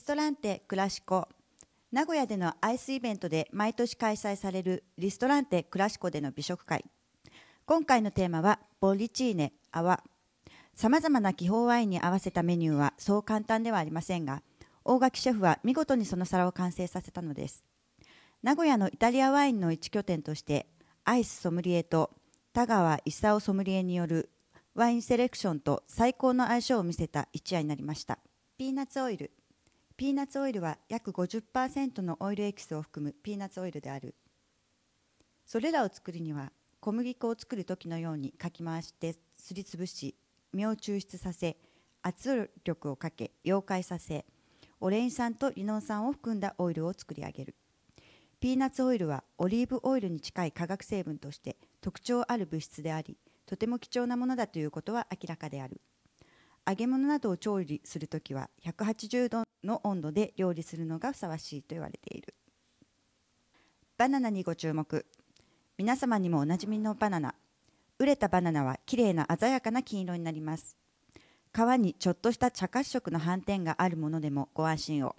[0.00, 1.28] ストランテクラシコ。
[1.92, 6.86] 名古屋でのアイスイベントで毎年開催されるリストランテクラシコでの美食会。
[7.66, 10.02] 今回のテーマはボリチーネ泡。
[10.74, 14.42] さまざまな気泡ワインに合わせたメニューはそう簡単ではありませんが
[14.86, 17.66] 大垣シェフは見事にその皿を完成させたのです。
[18.42, 20.66] 名古屋のイタリアワインの一拠点として
[21.04, 22.10] アイスソムリエと
[22.54, 24.30] 田川勲ソムリエによる
[24.74, 28.18] ワインセレクションと最高の相性を見せた一夜になりました。
[28.56, 29.30] ピーナッツオイル。
[30.00, 34.14] ピーナッツオイルは約50%のオイルエキスを含むピーナッツオイルである。
[35.44, 40.16] それらを作るには小麦粉を作る時のようにかき回してすりつぶし
[40.54, 41.58] 身を抽出させ
[42.00, 44.24] 圧力をかけ溶解させ
[44.80, 47.56] オレイン酸とリノン酸を含んだオイルを作り上げる。
[48.40, 55.82] ピーナッツオイルはオリーブオイルに近い化学成分として特徴ある物質でありとても貴重なものだということは明らかである。
[56.70, 62.34] 揚げ物などを調理するときは180度の温度で料理するのがふさわしいと言われている。
[63.98, 65.04] バナナにご注目。
[65.76, 67.34] 皆様にもおなじみのバナナ。
[67.98, 70.76] 熟れたバナナはきれいな鮮やかな金色になります。
[71.52, 75.16] 皮にちょっとした茶褐色の斑点があるものでもご安心を。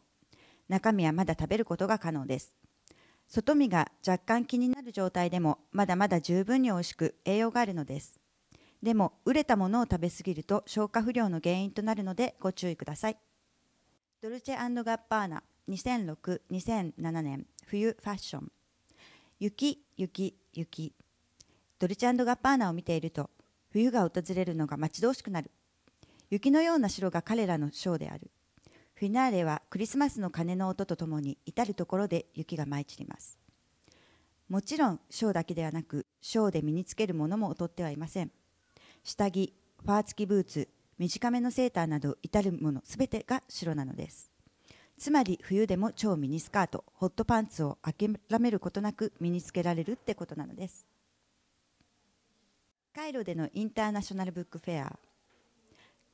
[0.69, 2.53] 中身はまだ食べることが可能です。
[3.27, 8.20] 外身が若干気になる状態でもまだまだ十分に美味しく栄養があるのです。
[8.81, 13.17] でも熟れたものを食べ過ぎると消化不良の原因となるのでご注意ください。
[14.21, 18.51] ドルチェガッパーナ2006-2007年冬ファッション。
[19.39, 20.93] 雪雪雪。
[21.79, 23.29] ドルチェガッパーナを見ていると
[23.69, 25.51] 冬が訪れるのが待ち遠しくなる。
[26.29, 28.31] 雪のような城が彼らのショーである。
[28.95, 33.37] フィナーレはクリスマスの鐘の音とともに至る所で雪が舞い散ります。
[34.47, 38.31] もちろんショーだけではなくショーで身につけるものも劣ってはいません。
[39.03, 44.31] 下着ファー付きブーツ短めのセーターなど至るものすべてが白なのです。
[44.97, 50.87] つまり冬でも超ミニスカートホットパンツを諦めることなく身につけられるってことなのです。
[52.93, 54.99] カイロでのインターナショナルブックフェア。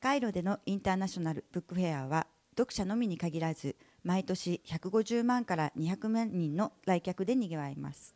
[0.00, 8.14] カイロでのインターナショナルブックフェアは読者のみに限らず毎年150万から200万人の来客でにぎわいます。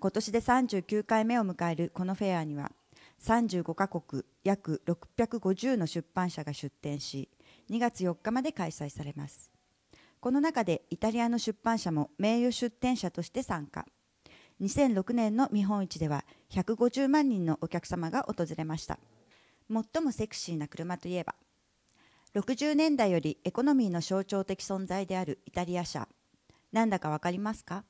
[0.00, 2.72] 今年で39回目を迎えるこのフェアには
[3.22, 7.28] 35カ国約650の出版社が出展し
[7.70, 9.50] 2月4日まで開催されます。
[10.20, 13.86] この中でイタリアの出版社も名誉出展者として参加。
[14.60, 18.98] 2006年の見本市では150万人のお客様が訪れました。
[19.68, 21.34] 最もセクシーな車といえば
[22.34, 26.08] 60年代よりエコノミーの象徴的存在であるイタリア車。
[26.72, 27.84] なんだか分かりますか？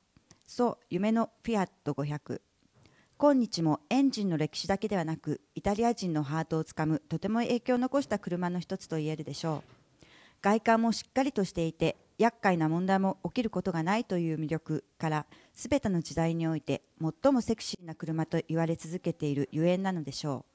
[0.47, 2.41] そう夢のフィアット500
[3.17, 9.63] 今日もエンジンの歴史だけではなくイタリア人のハートをつかむとても影響を残した車の一つと言えるでしょ
[10.01, 10.05] う
[10.41, 20.45] 外観もしっかりとしていて厄介な問題も起きることがないという魅力から全ての時代において最もセクシーな車と言われ続けているゆえんなのでしょう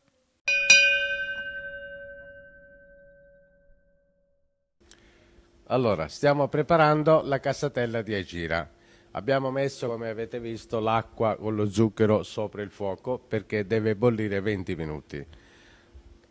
[5.73, 8.69] Allora, stiamo preparando la cassatella di Agira.
[9.13, 14.41] Abbiamo messo, come avete visto, l'acqua con lo zucchero sopra il fuoco perché deve bollire
[14.41, 15.27] 20 minuti.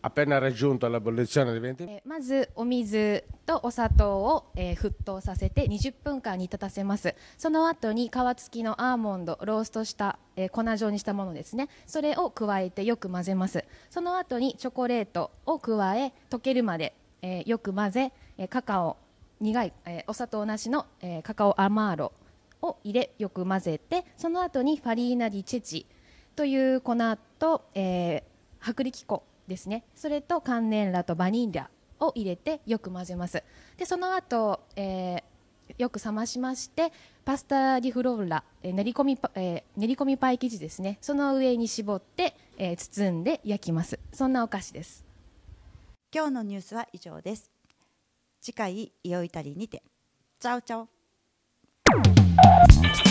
[0.01, 18.95] Appena raggiunto l'ebollizione di 20えーまずお水とお砂糖を、えー沸騰させて20分間煮立たせますその後に皮付きのアーモンドローストした、えー粉状にしたものですねそれを加えてよく混ぜますその後にチョコレートを加え溶けるまで、えーよく混ぜ、えーカカオ
[19.41, 22.13] 苦い、えーお砂糖なしの、えカカオアマーロ
[22.61, 25.85] を入れよく混ぜてその後にファリーナ・ディ・チェチ
[26.35, 26.95] という粉
[27.37, 28.29] と、えー
[28.61, 29.85] 薄力粉ですね。
[29.95, 31.69] それとカンネンラとバニーラ
[32.01, 33.41] を入れてよく混ぜます。
[33.77, 35.23] でその後、えー
[35.77, 36.91] よく冷ましまして
[37.23, 40.97] パスタ・ディフローラ、えー練り込みパ、えー練り込みパイ生地ですね。
[40.99, 43.97] その上に絞って、えー包んで焼きます。
[44.11, 45.05] そんなお菓子です。
[46.13, 47.51] 今日のニュースは以上です。
[48.41, 49.83] 次回イオイタリーにて。
[50.39, 52.18] チャオチャオ。
[52.75, 53.08] Bye.